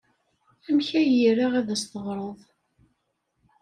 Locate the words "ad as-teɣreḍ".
1.59-2.39